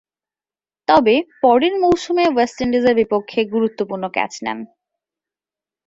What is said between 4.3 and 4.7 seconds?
নেন।